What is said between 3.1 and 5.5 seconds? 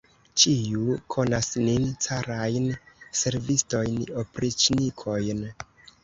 servistojn, opriĉnikojn!